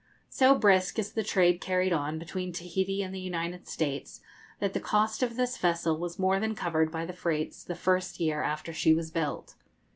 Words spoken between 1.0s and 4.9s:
the trade carried on between Tahiti and the United States, that the